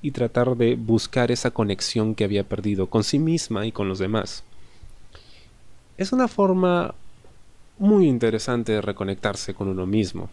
y 0.02 0.12
tratar 0.12 0.56
de 0.58 0.76
buscar 0.76 1.32
esa 1.32 1.52
conexión 1.52 2.16
que 2.16 2.24
había 2.24 2.44
perdido 2.44 2.88
con 2.88 3.04
sí 3.04 3.20
misma 3.20 3.66
y 3.66 3.72
con 3.72 3.88
los 3.88 4.00
demás. 4.00 4.44
Es 5.98 6.12
una 6.12 6.28
forma 6.28 6.94
muy 7.80 8.08
interesante 8.08 8.72
de 8.72 8.82
reconectarse 8.82 9.54
con 9.54 9.68
uno 9.68 9.86
mismo. 9.86 10.30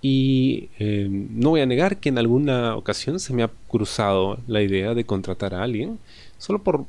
Y 0.00 0.68
eh, 0.78 1.08
no 1.10 1.50
voy 1.50 1.60
a 1.60 1.66
negar 1.66 1.96
que 1.96 2.08
en 2.08 2.18
alguna 2.18 2.76
ocasión 2.76 3.18
se 3.18 3.34
me 3.34 3.42
ha 3.42 3.50
cruzado 3.68 4.38
la 4.46 4.62
idea 4.62 4.94
de 4.94 5.04
contratar 5.04 5.54
a 5.54 5.62
alguien 5.62 5.98
solo 6.38 6.62
por 6.62 6.86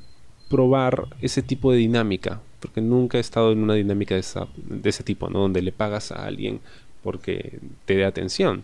probar 0.47 1.07
ese 1.21 1.41
tipo 1.41 1.71
de 1.71 1.79
dinámica, 1.79 2.39
porque 2.59 2.81
nunca 2.81 3.17
he 3.17 3.21
estado 3.21 3.51
en 3.51 3.63
una 3.63 3.73
dinámica 3.73 4.15
de, 4.15 4.23
de 4.55 4.89
ese 4.89 5.03
tipo, 5.03 5.29
¿no? 5.29 5.39
donde 5.39 5.61
le 5.61 5.71
pagas 5.71 6.11
a 6.11 6.25
alguien 6.25 6.59
porque 7.01 7.59
te 7.85 7.95
dé 7.95 8.05
atención. 8.05 8.63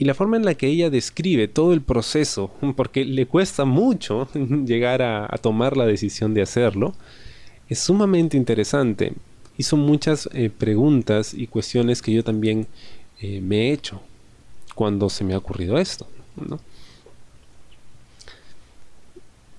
Y 0.00 0.06
la 0.06 0.14
forma 0.14 0.38
en 0.38 0.46
la 0.46 0.54
que 0.54 0.66
ella 0.66 0.88
describe 0.88 1.46
todo 1.46 1.74
el 1.74 1.82
proceso, 1.82 2.50
porque 2.74 3.04
le 3.04 3.26
cuesta 3.26 3.66
mucho 3.66 4.28
llegar 4.64 5.02
a, 5.02 5.28
tomar 5.42 5.76
la 5.76 5.84
decisión 5.84 6.32
de 6.32 6.40
hacerlo, 6.40 6.94
es 7.68 7.80
sumamente 7.80 8.38
interesante. 8.38 9.12
Hizo 9.58 9.76
muchas 9.76 10.26
eh, 10.32 10.48
preguntas 10.48 11.34
y 11.34 11.46
cuestiones 11.48 12.00
que 12.00 12.14
yo 12.14 12.24
también 12.24 12.66
eh, 13.20 13.42
me 13.42 13.68
he 13.68 13.72
hecho 13.74 14.00
cuando 14.74 15.10
se 15.10 15.22
me 15.22 15.34
ha 15.34 15.38
ocurrido 15.38 15.76
esto. 15.76 16.06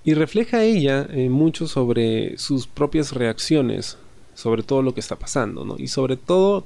Y 0.04 0.16
refleja 0.16 0.64
ella 0.64 1.08
eh, 1.12 1.30
mucho 1.30 1.68
sobre 1.68 2.36
sus 2.40 2.66
propias 2.66 3.12
reacciones, 3.12 4.00
sobre 4.34 4.64
todo 4.64 4.82
lo 4.82 4.96
que 4.96 5.02
está 5.02 5.18
pasando, 5.18 5.66
¿no? 5.66 5.76
Y 5.78 5.88
sobre 5.88 6.18
todo 6.18 6.66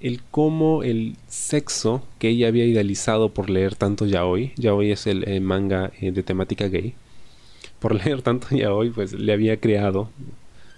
el 0.00 0.22
cómo 0.30 0.82
el 0.82 1.16
sexo 1.28 2.02
que 2.18 2.28
ella 2.28 2.48
había 2.48 2.64
idealizado 2.64 3.28
por 3.30 3.50
leer 3.50 3.74
tanto 3.74 4.06
yaoi, 4.06 4.52
yaoi 4.56 4.90
es 4.92 5.06
el 5.06 5.28
eh, 5.28 5.40
manga 5.40 5.92
eh, 6.00 6.10
de 6.10 6.22
temática 6.22 6.68
gay, 6.68 6.94
por 7.78 7.94
leer 8.04 8.22
tanto 8.22 8.48
yaoi, 8.54 8.90
pues 8.90 9.12
le 9.12 9.32
había 9.32 9.58
creado 9.60 10.08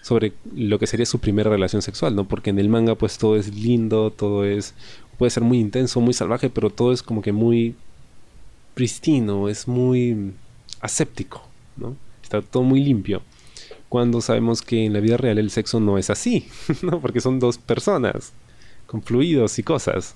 sobre 0.02 0.32
lo 0.54 0.80
que 0.80 0.88
sería 0.88 1.06
su 1.06 1.20
primera 1.20 1.50
relación 1.50 1.80
sexual, 1.80 2.16
¿no? 2.16 2.26
Porque 2.26 2.50
en 2.50 2.58
el 2.58 2.68
manga 2.68 2.96
pues 2.96 3.18
todo 3.18 3.36
es 3.36 3.54
lindo, 3.54 4.10
todo 4.10 4.44
es 4.44 4.74
puede 5.18 5.30
ser 5.30 5.44
muy 5.44 5.60
intenso, 5.60 6.00
muy 6.00 6.14
salvaje, 6.14 6.50
pero 6.50 6.70
todo 6.70 6.92
es 6.92 7.02
como 7.02 7.22
que 7.22 7.30
muy 7.32 7.76
pristino, 8.74 9.48
es 9.48 9.68
muy 9.68 10.32
aséptico, 10.80 11.42
¿no? 11.76 11.96
Está 12.22 12.42
todo 12.42 12.64
muy 12.64 12.82
limpio. 12.82 13.22
Cuando 13.88 14.20
sabemos 14.20 14.62
que 14.62 14.86
en 14.86 14.94
la 14.94 15.00
vida 15.00 15.18
real 15.18 15.38
el 15.38 15.50
sexo 15.50 15.78
no 15.78 15.98
es 15.98 16.10
así, 16.10 16.48
¿no? 16.82 17.00
Porque 17.00 17.20
son 17.20 17.38
dos 17.38 17.58
personas 17.58 18.32
con 18.92 19.02
fluidos 19.02 19.58
y 19.58 19.62
cosas. 19.62 20.14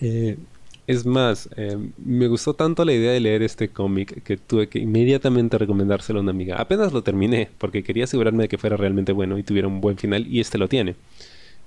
Eh, 0.00 0.38
es 0.86 1.04
más, 1.04 1.50
eh, 1.56 1.76
me 1.98 2.28
gustó 2.28 2.54
tanto 2.54 2.82
la 2.86 2.94
idea 2.94 3.12
de 3.12 3.20
leer 3.20 3.42
este 3.42 3.68
cómic 3.68 4.22
que 4.22 4.38
tuve 4.38 4.68
que 4.68 4.78
inmediatamente 4.78 5.58
recomendárselo 5.58 6.18
a 6.18 6.22
una 6.22 6.30
amiga. 6.30 6.56
Apenas 6.56 6.94
lo 6.94 7.02
terminé 7.02 7.50
porque 7.58 7.84
quería 7.84 8.04
asegurarme 8.04 8.44
de 8.44 8.48
que 8.48 8.56
fuera 8.56 8.78
realmente 8.78 9.12
bueno 9.12 9.36
y 9.36 9.42
tuviera 9.42 9.68
un 9.68 9.82
buen 9.82 9.98
final 9.98 10.26
y 10.26 10.40
este 10.40 10.56
lo 10.56 10.66
tiene. 10.66 10.96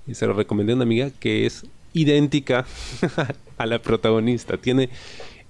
Y 0.08 0.14
se 0.14 0.26
lo 0.26 0.32
recomendé 0.32 0.72
a 0.72 0.74
una 0.74 0.84
amiga 0.84 1.10
que 1.20 1.46
es 1.46 1.64
idéntica 1.92 2.66
a 3.58 3.66
la 3.66 3.78
protagonista. 3.78 4.56
Tiene 4.56 4.88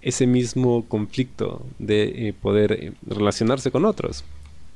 ese 0.02 0.26
mismo 0.26 0.84
conflicto 0.86 1.64
de 1.78 2.28
eh, 2.28 2.34
poder 2.34 2.92
relacionarse 3.06 3.70
con 3.70 3.86
otros 3.86 4.22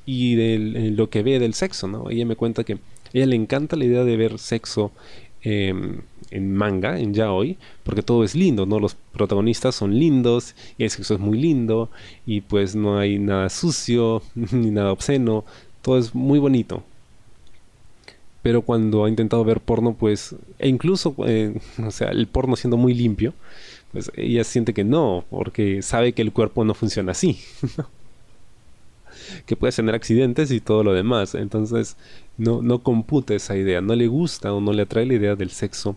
y 0.07 0.37
de 0.37 0.93
lo 0.97 1.11
que 1.11 1.23
ve 1.23 1.39
del 1.39 1.53
sexo, 1.53 1.87
¿no? 1.87 2.09
Ella 2.09 2.25
me 2.25 2.37
cuenta 2.37 2.65
que 2.65 2.79
ella 3.17 3.27
le 3.27 3.37
encanta 3.37 3.77
la 3.77 3.85
idea 3.85 4.05
de 4.05 4.17
ver 4.17 4.39
sexo 4.39 4.93
em, 5.43 6.03
en 6.31 6.55
manga, 6.55 6.99
en 7.01 7.15
yaoi, 7.15 7.57
porque 7.83 8.03
todo 8.03 8.25
es 8.25 8.35
lindo, 8.35 8.67
¿no? 8.67 8.79
Los 8.79 8.95
protagonistas 8.95 9.75
son 9.75 9.99
lindos 9.99 10.55
y 10.77 10.85
el 10.85 10.91
sexo 10.91 11.15
es 11.15 11.21
muy 11.21 11.39
lindo 11.39 11.89
y 12.27 12.43
pues 12.43 12.77
no 12.77 12.99
hay 12.99 13.19
nada 13.19 13.49
sucio 13.49 14.23
ni 14.35 14.71
nada 14.71 14.93
obsceno, 14.93 15.45
todo 15.81 15.99
es 15.99 16.15
muy 16.15 16.39
bonito. 16.39 16.83
Pero 18.43 18.63
cuando 18.63 19.05
ha 19.05 19.09
intentado 19.09 19.45
ver 19.45 19.61
porno, 19.61 19.95
pues, 19.95 20.37
e 20.59 20.69
incluso, 20.69 21.15
eh, 21.27 21.59
o 21.85 21.91
sea, 21.91 22.09
el 22.11 22.27
porno 22.27 22.55
siendo 22.55 22.77
muy 22.77 22.93
limpio, 22.95 23.33
pues 23.93 24.13
ella 24.15 24.45
siente 24.45 24.75
que 24.75 24.85
no, 24.85 25.25
porque 25.31 25.81
sabe 25.83 26.13
que 26.13 26.23
el 26.23 26.33
cuerpo 26.33 26.65
no 26.65 26.75
funciona 26.75 27.13
así. 27.13 27.39
que 29.47 29.57
puede 29.57 29.73
tener 29.73 29.95
accidentes 29.95 30.51
y 30.51 30.61
todo 30.61 30.85
lo 30.85 30.93
demás. 30.93 31.35
Entonces, 31.35 31.97
no, 32.39 32.63
no 32.63 32.83
computa 32.83 33.35
esa 33.35 33.57
idea, 33.57 33.81
no 33.81 33.95
le 33.95 34.07
gusta 34.07 34.53
o 34.53 34.61
no 34.61 34.73
le 34.73 34.83
atrae 34.83 35.07
la 35.07 35.15
idea 35.15 35.37
del 35.37 35.51
sexo 35.51 35.97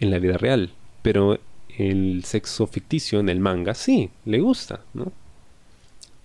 en 0.00 0.10
la 0.10 0.18
vida 0.18 0.38
real. 0.38 0.72
Pero 1.02 1.38
el 1.78 2.24
sexo 2.24 2.66
ficticio 2.66 3.20
en 3.20 3.28
el 3.28 3.40
manga 3.40 3.74
sí, 3.74 4.10
le 4.24 4.40
gusta, 4.40 4.80
¿no? 4.94 5.12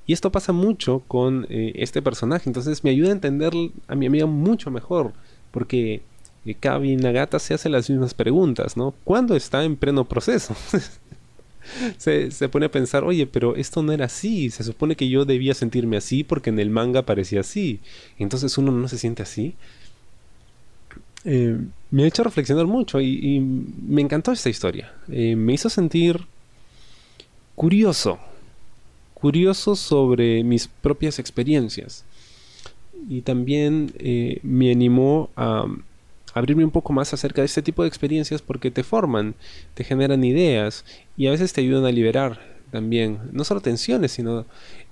Y 0.06 0.14
esto 0.14 0.32
pasa 0.32 0.54
mucho 0.54 1.04
con 1.08 1.46
eh, 1.50 1.74
este 1.76 2.02
personaje, 2.02 2.50
entonces 2.50 2.84
me 2.84 2.92
ayuda 2.92 3.10
a 3.10 3.14
entender 3.14 3.52
a 3.88 3.96
mi 3.96 4.06
amiga 4.06 4.26
mucho 4.26 4.72
mejor, 4.72 5.12
porque 5.52 6.02
eh, 6.46 6.56
Kabi 6.56 6.96
Nagata 6.96 7.40
se 7.40 7.54
hace 7.54 7.68
las 7.68 7.90
mismas 7.90 8.14
preguntas, 8.14 8.78
¿no? 8.78 8.94
¿Cuándo 9.04 9.36
está 9.36 9.66
en 9.66 9.76
pleno 9.76 10.06
proceso? 10.06 10.56
se, 11.98 12.32
se, 12.32 12.50
pone 12.50 12.68
a 12.68 12.72
pensar, 12.72 13.04
oye, 13.04 13.28
pero 13.28 13.56
esto 13.56 13.84
no 13.84 13.92
era 13.92 14.06
así, 14.06 14.50
se 14.50 14.64
supone 14.64 14.96
que 14.96 15.10
yo 15.10 15.26
debía 15.26 15.54
sentirme 15.54 15.98
así 15.98 16.24
porque 16.24 16.50
en 16.50 16.60
el 16.60 16.70
manga 16.70 17.04
parecía 17.04 17.42
así, 17.42 17.80
entonces 18.20 18.58
uno 18.58 18.72
no 18.72 18.88
se 18.88 18.98
siente 18.98 19.24
así. 19.24 19.56
Eh, 21.30 21.58
me 21.92 22.04
ha 22.04 22.08
hecho 22.08 22.24
reflexionar 22.24 22.68
mucho 22.68 23.02
y, 23.02 23.40
me 23.40 24.02
encantó 24.02 24.32
esta 24.32 24.50
historia. 24.50 24.94
Eh, 25.10 25.36
me 25.36 25.54
hizo 25.54 25.70
sentir 25.70 26.26
curioso, 27.54 28.18
curioso 29.14 29.76
sobre 29.76 30.44
mis 30.46 30.70
propias 30.70 31.20
experiencias. 31.20 32.06
Y 33.10 33.22
también 33.22 33.92
eh, 34.00 34.40
me 34.42 34.72
animó 34.72 35.30
a, 35.36 35.66
abrirme 36.34 36.64
un 36.64 36.72
poco 36.72 36.94
más 36.94 37.14
acerca 37.14 37.42
de 37.42 37.46
este 37.46 37.62
tipo 37.62 37.84
de 37.84 37.90
experiencias 37.90 38.42
porque 38.42 38.72
te 38.72 38.84
forman, 38.84 39.36
te 39.74 39.84
generan 39.84 40.24
ideas 40.24 40.86
y 41.16 41.28
a 41.28 41.32
veces 41.32 41.54
te 41.54 41.62
ayudan 41.62 41.86
a 41.86 41.92
liberar 41.92 42.40
también, 42.72 43.20
no 43.32 43.44
solo 43.44 43.62
tensiones, 43.62 44.12
sino, 44.12 44.46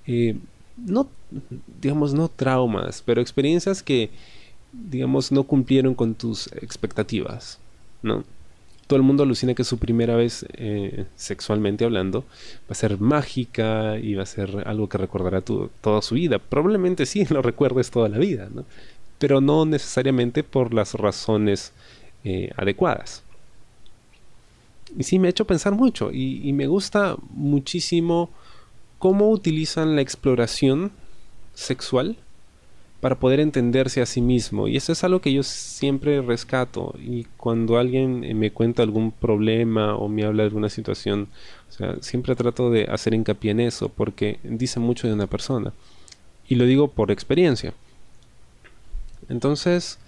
eh, 0.07 0.35
no, 0.77 1.07
digamos, 1.81 2.13
no 2.13 2.29
traumas, 2.29 3.03
pero 3.05 3.21
experiencias 3.21 3.83
que, 3.83 4.09
digamos, 4.71 5.31
no 5.31 5.43
cumplieron 5.43 5.93
con 5.93 6.15
tus 6.15 6.47
expectativas, 6.53 7.59
¿no? 8.01 8.23
Todo 8.87 8.97
el 8.97 9.03
mundo 9.03 9.23
alucina 9.23 9.55
que 9.55 9.63
su 9.63 9.79
primera 9.79 10.15
vez 10.15 10.45
eh, 10.53 11.05
sexualmente 11.15 11.85
hablando 11.85 12.21
va 12.21 12.69
a 12.69 12.75
ser 12.75 12.99
mágica 12.99 13.97
y 13.97 14.13
va 14.13 14.21
a 14.21 14.27
ser 14.27 14.63
algo 14.67 14.87
que 14.87 14.99
recordará 14.99 15.41
toda 15.41 16.03
su 16.03 16.13
vida. 16.13 16.37
Probablemente 16.37 17.07
sí 17.07 17.25
lo 17.31 17.41
recuerdes 17.41 17.89
toda 17.89 18.09
la 18.09 18.19
vida, 18.19 18.47
¿no? 18.53 18.63
Pero 19.19 19.41
no 19.41 19.65
necesariamente 19.65 20.43
por 20.43 20.73
las 20.73 20.93
razones 20.93 21.71
eh, 22.23 22.49
adecuadas. 22.57 23.23
Y 24.97 25.03
sí 25.03 25.19
me 25.19 25.27
ha 25.27 25.31
hecho 25.31 25.45
pensar 25.45 25.73
mucho 25.73 26.11
y, 26.11 26.51
me 26.53 26.67
gusta 26.67 27.17
muchísimo 27.31 28.29
cómo 28.99 29.29
utilizan 29.29 29.95
la 29.95 30.01
exploración 30.01 30.91
sexual 31.53 32.17
para 33.01 33.19
poder 33.19 33.39
entenderse 33.39 34.01
a 34.01 34.05
sí 34.05 34.21
mismo. 34.21 34.67
Y 34.67 34.77
eso 34.77 34.91
es 34.91 35.03
algo 35.03 35.21
que 35.21 35.33
yo 35.33 35.43
siempre 35.43 36.21
rescato. 36.21 36.95
Y 36.97 37.25
cuando 37.37 37.77
alguien 37.77 38.23
eh, 38.23 38.33
me 38.33 38.51
cuenta 38.51 38.83
algún 38.83 39.11
problema 39.11 39.95
o 39.95 40.07
me 40.07 40.23
habla 40.23 40.43
de 40.43 40.47
alguna 40.47 40.69
situación, 40.69 41.27
siempre 41.99 42.35
trato 42.35 42.71
de 42.71 42.85
hacer 42.85 43.13
hincapié 43.13 43.51
en 43.51 43.59
eso 43.59 43.89
porque 43.89 44.39
dice 44.43 44.79
mucho 44.79 45.07
de 45.07 45.13
una 45.13 45.27
persona. 45.27 45.73
Y 46.47 46.55
lo 46.55 46.65
digo 46.65 46.87
por 46.87 47.11
experiencia. 47.11 47.73
Entonces, 49.29 49.99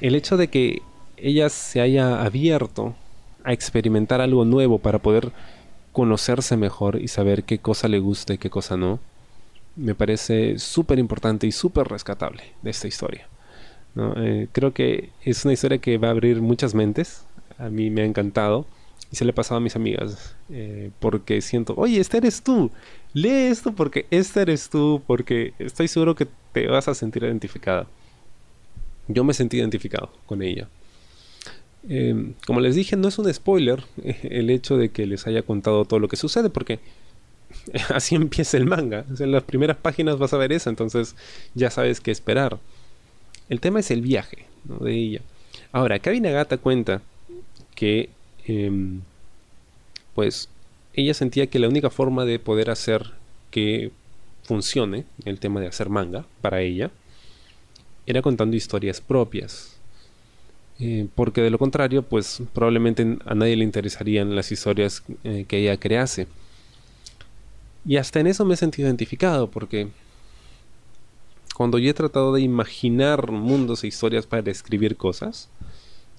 el 0.00 0.14
hecho 0.14 0.36
de 0.36 0.48
que 0.48 0.82
ella 1.16 1.48
se 1.48 1.80
haya 1.80 2.22
abierto 2.22 2.94
a 3.44 3.52
experimentar 3.52 4.20
algo 4.20 4.44
nuevo 4.44 4.78
para 4.78 4.98
poder 4.98 5.32
conocerse 5.92 6.56
mejor 6.56 7.00
y 7.00 7.08
saber 7.08 7.44
qué 7.44 7.58
cosa 7.58 7.88
le 7.88 8.00
gusta 8.00 8.34
y 8.34 8.38
qué 8.38 8.50
cosa 8.50 8.76
no, 8.76 8.98
me 9.76 9.94
parece 9.94 10.58
súper 10.58 10.98
importante 10.98 11.46
y 11.46 11.52
súper 11.52 11.88
rescatable 11.88 12.42
de 12.62 12.70
esta 12.70 12.88
historia. 12.88 13.28
Eh, 14.16 14.48
creo 14.52 14.72
que 14.72 15.10
es 15.24 15.44
una 15.44 15.54
historia 15.54 15.78
que 15.78 15.98
va 15.98 16.08
a 16.08 16.10
abrir 16.12 16.40
muchas 16.40 16.74
mentes. 16.74 17.24
A 17.58 17.68
mí 17.68 17.90
me 17.90 18.02
ha 18.02 18.04
encantado 18.04 18.66
y 19.10 19.16
se 19.16 19.24
le 19.24 19.30
ha 19.30 19.34
pasado 19.34 19.58
a 19.58 19.60
mis 19.60 19.76
amigas 19.76 20.34
eh, 20.50 20.90
porque 20.98 21.40
siento, 21.40 21.74
oye, 21.76 22.00
este 22.00 22.16
eres 22.16 22.42
tú. 22.42 22.70
Lee 23.14 23.46
esto 23.46 23.72
porque 23.72 24.06
este 24.10 24.42
eres 24.42 24.68
tú, 24.68 25.00
porque 25.06 25.54
estoy 25.60 25.86
seguro 25.86 26.16
que 26.16 26.26
te 26.52 26.66
vas 26.66 26.88
a 26.88 26.94
sentir 26.94 27.22
identificada. 27.22 27.86
Yo 29.06 29.22
me 29.22 29.34
sentí 29.34 29.56
identificado 29.58 30.10
con 30.26 30.42
ella. 30.42 30.68
Em, 31.88 32.34
como 32.46 32.60
les 32.60 32.74
dije, 32.74 32.96
no 32.96 33.08
es 33.08 33.18
un 33.18 33.32
spoiler 33.32 33.84
el 34.22 34.50
hecho 34.50 34.76
de 34.76 34.88
que 34.90 35.06
les 35.06 35.26
haya 35.26 35.42
contado 35.42 35.84
todo 35.84 36.00
lo 36.00 36.08
que 36.08 36.16
sucede, 36.16 36.50
porque 36.50 36.80
así 37.94 38.16
empieza 38.16 38.56
el 38.56 38.66
manga. 38.66 39.04
en 39.18 39.30
las 39.30 39.44
primeras 39.44 39.76
páginas 39.76 40.18
vas 40.18 40.32
a 40.32 40.38
ver 40.38 40.52
eso, 40.52 40.68
entonces 40.68 41.14
ya 41.54 41.70
sabes 41.70 42.00
qué 42.00 42.10
esperar. 42.10 42.58
El 43.48 43.60
tema 43.60 43.80
es 43.80 43.90
el 43.92 44.00
viaje 44.00 44.46
de 44.64 44.92
ella. 44.92 45.20
Ahora, 45.70 45.98
Kabi 46.00 46.20
Nagata 46.20 46.58
cuenta 46.58 47.02
que, 47.76 48.10
em, 48.46 49.02
pues, 50.14 50.48
ella 50.94 51.14
sentía 51.14 51.48
que 51.48 51.58
la 51.58 51.68
única 51.68 51.90
forma 51.90 52.24
de 52.24 52.38
poder 52.38 52.70
hacer 52.70 53.12
que 53.50 53.90
funcione 54.42 55.04
el 55.24 55.40
tema 55.40 55.60
de 55.60 55.66
hacer 55.66 55.88
manga 55.88 56.26
para 56.40 56.60
ella 56.60 56.90
era 58.06 58.22
contando 58.22 58.56
historias 58.56 59.00
propias. 59.00 59.76
Eh, 60.80 61.06
porque 61.14 61.40
de 61.40 61.50
lo 61.50 61.58
contrario, 61.58 62.02
pues 62.02 62.42
probablemente 62.52 63.18
a 63.24 63.34
nadie 63.34 63.56
le 63.56 63.64
interesarían 63.64 64.34
las 64.34 64.50
historias 64.52 65.02
eh, 65.22 65.44
que 65.48 65.58
ella 65.58 65.76
crease. 65.78 66.26
Y 67.86 67.96
hasta 67.96 68.20
en 68.20 68.26
eso 68.26 68.44
me 68.44 68.54
he 68.54 68.56
sentido 68.56 68.88
identificado, 68.88 69.50
porque 69.50 69.88
cuando 71.54 71.78
yo 71.78 71.90
he 71.90 71.94
tratado 71.94 72.32
de 72.32 72.40
imaginar 72.40 73.30
mundos 73.30 73.84
e 73.84 73.86
historias 73.86 74.26
para 74.26 74.50
escribir 74.50 74.96
cosas, 74.96 75.48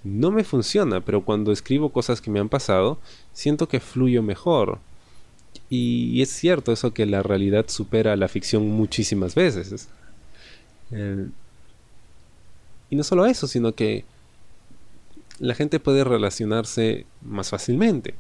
no 0.05 0.31
me 0.31 0.43
funciona, 0.43 1.01
pero 1.01 1.25
cuando 1.25 1.51
escribo 1.51 1.89
cosas 1.91 2.21
que 2.21 2.29
me 2.29 2.39
han 2.39 2.47
pasado, 2.47 3.00
siento 3.33 3.67
que 3.67 3.79
fluyo 3.79 4.21
mejor. 4.21 4.79
Y, 5.69 6.21
es 6.21 6.29
cierto 6.29 6.71
eso 6.71 6.93
que 6.93 7.05
la 7.07 7.24
realidad 7.24 7.65
supera 7.67 8.13
a 8.13 8.15
la 8.15 8.27
ficción 8.27 8.69
muchísimas 8.69 9.33
veces. 9.33 9.89
Y 12.89 12.95
no 12.95 13.03
solo 13.03 13.25
eso, 13.25 13.47
sino 13.47 13.74
que 13.74 14.05
la 15.39 15.55
gente 15.55 15.79
puede 15.79 16.03
relacionarse 16.03 17.05
más 17.24 17.50
fácilmente. 17.50 18.13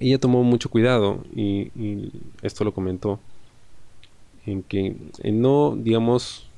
Ella 0.00 0.18
tomó 0.18 0.42
mucho 0.42 0.70
cuidado 0.70 1.22
y, 1.36 1.70
esto 2.40 2.64
lo 2.64 2.72
comentó 2.72 3.20
en 4.46 4.62
que 4.62 4.96
no, 5.24 5.76
digamos, 5.76 6.48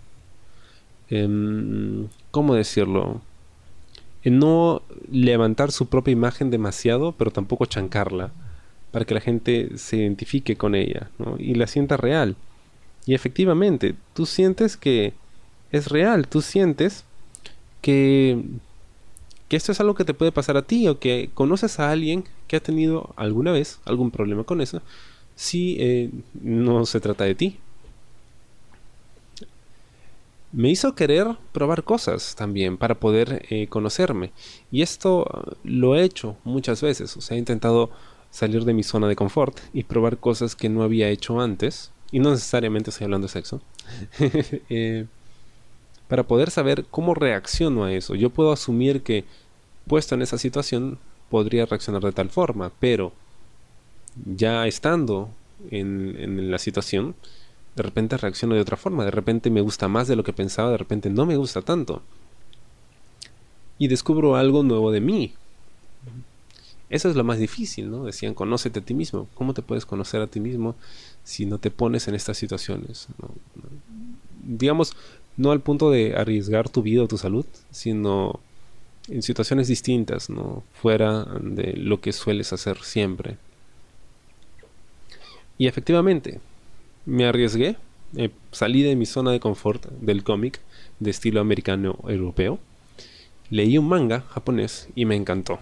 em, 1.10 2.08
¿cómo 2.30 2.54
decirlo? 2.54 3.20
No 4.24 4.82
levantar 5.10 5.70
su 5.70 5.86
propia 5.86 6.12
imagen 6.12 6.50
demasiado, 6.50 7.12
pero 7.12 7.30
tampoco 7.30 7.66
chancarla, 7.66 8.32
para 8.90 9.04
que 9.04 9.14
la 9.14 9.20
gente 9.20 9.76
se 9.76 9.98
identifique 9.98 10.56
con 10.56 10.74
ella 10.74 11.10
y 11.38 11.54
la 11.54 11.66
sienta 11.66 11.96
real. 11.96 12.36
Y 13.06 13.14
efectivamente, 13.14 13.94
tú 14.14 14.24
sientes 14.24 14.76
que 14.76 15.12
es 15.72 15.88
real, 15.88 16.26
tú 16.28 16.40
sientes 16.40 17.04
que 17.82 18.42
que 19.48 19.56
esto 19.56 19.72
es 19.72 19.80
algo 19.80 19.94
que 19.94 20.04
te 20.04 20.14
puede 20.14 20.32
pasar 20.32 20.56
a 20.56 20.62
ti 20.62 20.88
o 20.88 20.98
que 20.98 21.30
conoces 21.34 21.78
a 21.78 21.90
alguien 21.90 22.24
que 22.48 22.56
ha 22.56 22.60
tenido 22.60 23.12
alguna 23.16 23.52
vez 23.52 23.78
algún 23.84 24.10
problema 24.10 24.44
con 24.44 24.60
eso, 24.60 24.80
si 25.36 25.76
eh, 25.80 26.10
no 26.40 26.86
se 26.86 27.00
trata 27.00 27.24
de 27.24 27.34
ti. 27.34 27.58
Me 30.54 30.70
hizo 30.70 30.94
querer 30.94 31.36
probar 31.52 31.82
cosas 31.82 32.36
también 32.36 32.76
para 32.76 32.94
poder 33.00 33.44
eh, 33.50 33.66
conocerme. 33.66 34.30
Y 34.70 34.82
esto 34.82 35.26
lo 35.64 35.96
he 35.96 36.04
hecho 36.04 36.36
muchas 36.44 36.80
veces. 36.80 37.16
O 37.16 37.20
sea, 37.20 37.36
he 37.36 37.38
intentado 37.38 37.90
salir 38.30 38.64
de 38.64 38.72
mi 38.72 38.82
zona 38.82 39.08
de 39.08 39.16
confort 39.16 39.58
y 39.72 39.84
probar 39.84 40.18
cosas 40.18 40.54
que 40.54 40.68
no 40.68 40.82
había 40.82 41.08
hecho 41.08 41.40
antes. 41.40 41.90
Y 42.12 42.20
no 42.20 42.30
necesariamente 42.30 42.90
estoy 42.90 43.06
hablando 43.06 43.26
de 43.26 43.32
sexo. 43.32 43.60
eh, 44.70 45.06
para 46.08 46.22
poder 46.22 46.50
saber 46.50 46.84
cómo 46.90 47.14
reacciono 47.14 47.84
a 47.84 47.92
eso. 47.92 48.14
Yo 48.14 48.30
puedo 48.30 48.52
asumir 48.52 49.02
que 49.02 49.24
puesto 49.86 50.14
en 50.14 50.22
esa 50.22 50.38
situación 50.38 50.98
podría 51.30 51.66
reaccionar 51.66 52.02
de 52.02 52.12
tal 52.12 52.30
forma, 52.30 52.70
pero 52.78 53.12
ya 54.24 54.66
estando 54.66 55.30
en, 55.70 56.50
la 56.50 56.58
situación, 56.58 57.14
de 57.76 57.82
repente 57.82 58.16
reacciono 58.16 58.54
de 58.54 58.60
otra 58.60 58.76
forma, 58.76 59.04
de 59.04 59.10
repente 59.10 59.50
me 59.50 59.60
gusta 59.60 59.88
más 59.88 60.08
de 60.08 60.16
lo 60.16 60.24
que 60.24 60.32
pensaba, 60.32 60.70
de 60.70 60.78
repente 60.78 61.10
no 61.10 61.26
me 61.26 61.36
gusta 61.36 61.62
tanto. 61.62 62.02
Y 63.78 63.88
descubro 63.88 64.36
algo 64.36 64.62
nuevo 64.62 64.92
de 64.92 65.00
mí. 65.00 65.34
Eso 66.90 67.08
es 67.08 67.16
lo 67.16 67.24
más 67.24 67.38
difícil, 67.38 67.90
¿no? 67.90 68.04
Decían, 68.04 68.34
conócete 68.34 68.78
a 68.78 68.84
ti 68.84 68.94
mismo. 68.94 69.26
¿Cómo 69.34 69.54
te 69.54 69.62
puedes 69.62 69.84
conocer 69.86 70.20
a 70.20 70.28
ti 70.28 70.38
mismo 70.38 70.76
si 71.24 71.46
no 71.46 71.58
te 71.58 71.70
pones 71.70 72.06
en 72.06 72.14
estas 72.14 72.38
situaciones? 72.38 73.08
Digamos, 74.44 74.94
no 75.36 75.50
al 75.50 75.60
punto 75.60 75.90
de 75.90 76.14
arriesgar 76.16 76.68
tu 76.68 76.82
vida 76.82 77.02
o 77.02 77.08
tu 77.08 77.18
salud, 77.18 77.46
sino 77.72 78.38
en 79.08 79.22
situaciones 79.22 79.66
distintas, 79.66 80.30
¿no? 80.30 80.62
Fuera 80.74 81.24
de 81.40 81.72
lo 81.72 82.00
que 82.00 82.12
sueles 82.12 82.52
hacer 82.52 82.78
siempre. 82.82 83.38
Y 85.58 85.66
efectivamente, 85.66 86.40
me 87.06 87.26
arriesgué, 87.26 87.76
eh, 88.16 88.30
salí 88.52 88.82
de 88.82 88.96
mi 88.96 89.06
zona 89.06 89.32
de 89.32 89.40
confort 89.40 89.86
del 90.00 90.22
cómic 90.24 90.60
de 91.00 91.10
estilo 91.10 91.40
americano 91.40 91.98
europeo, 92.06 92.58
leí 93.50 93.78
un 93.78 93.88
manga 93.88 94.22
japonés 94.30 94.88
y 94.94 95.04
me 95.04 95.16
encantó. 95.16 95.58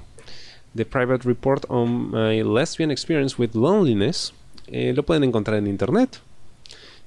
The 0.75 0.87
Private 0.87 1.29
Report 1.29 1.65
on 1.69 2.11
My 2.11 2.43
Lesbian 2.43 2.91
Experience 2.91 3.37
with 3.39 3.55
Loneliness. 3.55 4.33
Eh, 4.69 4.93
lo 4.95 5.03
pueden 5.03 5.25
encontrar 5.25 5.59
en 5.59 5.67
internet. 5.67 6.21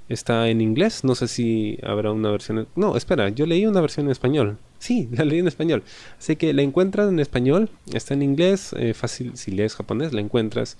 Está 0.07 0.49
en 0.49 0.61
inglés, 0.61 1.03
no 1.03 1.15
sé 1.15 1.27
si 1.27 1.79
habrá 1.81 2.11
una 2.11 2.29
versión... 2.29 2.67
No, 2.75 2.95
espera, 2.95 3.29
yo 3.29 3.47
leí 3.47 3.65
una 3.65 3.81
versión 3.81 4.05
en 4.05 4.11
español. 4.11 4.57
Sí, 4.77 5.09
la 5.11 5.25
leí 5.25 5.39
en 5.39 5.47
español. 5.47 5.81
Así 6.19 6.35
que 6.35 6.53
la 6.53 6.61
encuentran 6.61 7.09
en 7.09 7.19
español, 7.19 7.71
está 7.91 8.13
en 8.13 8.21
inglés, 8.21 8.75
eh, 8.77 8.93
fácil, 8.93 9.35
si 9.35 9.49
lees 9.49 9.73
japonés 9.75 10.13
la 10.13 10.21
encuentras. 10.21 10.77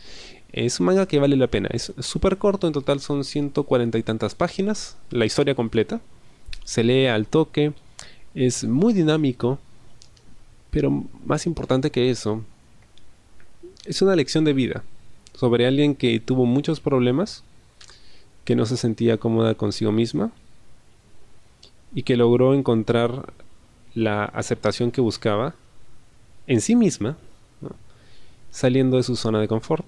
Es 0.55 0.79
un 0.79 0.85
manga 0.85 1.05
que 1.05 1.19
vale 1.19 1.35
la 1.35 1.47
pena. 1.47 1.67
Es 1.73 1.91
súper 1.99 2.37
corto, 2.37 2.65
en 2.65 2.71
total 2.71 3.01
son 3.01 3.25
140 3.25 3.97
y 3.97 4.03
tantas 4.03 4.35
páginas, 4.35 4.95
la 5.09 5.25
historia 5.25 5.53
completa. 5.53 5.99
Se 6.63 6.81
lee 6.81 7.07
al 7.07 7.27
toque, 7.27 7.73
es 8.33 8.63
muy 8.63 8.93
dinámico, 8.93 9.59
pero 10.71 11.03
más 11.25 11.45
importante 11.45 11.91
que 11.91 12.09
eso, 12.09 12.41
es 13.83 14.01
una 14.01 14.15
lección 14.15 14.45
de 14.45 14.53
vida 14.53 14.83
sobre 15.33 15.67
alguien 15.67 15.93
que 15.93 16.21
tuvo 16.21 16.45
muchos 16.45 16.79
problemas 16.79 17.43
que 18.45 18.55
no 18.55 18.65
se 18.65 18.77
sentía 18.77 19.17
cómoda 19.17 19.55
consigo 19.55 19.91
misma 19.91 20.31
y 21.93 22.03
que 22.03 22.15
logró 22.15 22.53
encontrar 22.53 23.33
la 23.93 24.23
aceptación 24.23 24.91
que 24.91 25.01
buscaba 25.01 25.53
en 26.47 26.61
sí 26.61 26.77
misma, 26.77 27.17
saliendo 28.51 28.95
de 28.95 29.03
su 29.03 29.17
zona 29.17 29.41
de 29.41 29.49
confort, 29.49 29.85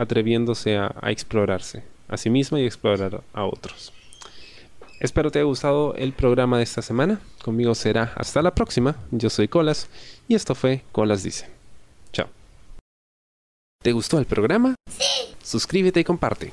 atreviéndose 0.00 0.76
a, 0.76 0.94
a, 1.00 1.10
explorarse 1.10 1.82
a 2.08 2.16
sí 2.16 2.30
misma 2.30 2.60
y 2.60 2.64
explorar 2.64 3.22
a 3.32 3.44
otros. 3.44 3.92
Espero 5.00 5.30
te 5.30 5.38
haya 5.38 5.46
gustado 5.46 5.94
el 5.94 6.12
programa 6.12 6.58
de 6.58 6.64
esta 6.64 6.82
semana. 6.82 7.20
Conmigo 7.42 7.74
será 7.74 8.12
hasta 8.16 8.42
la 8.42 8.54
próxima. 8.54 8.96
Yo 9.10 9.30
soy 9.30 9.48
Colas 9.48 9.88
y 10.28 10.34
esto 10.34 10.54
fue 10.54 10.82
Colas 10.92 11.22
Dice. 11.22 11.48
Chao. 12.12 12.28
¿Te 13.82 13.92
gustó 13.92 14.18
el 14.18 14.26
programa? 14.26 14.74
Sí. 14.90 15.34
Suscríbete 15.42 16.00
y 16.00 16.04
comparte. 16.04 16.52